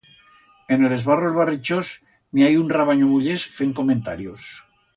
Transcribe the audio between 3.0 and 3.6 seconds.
mullers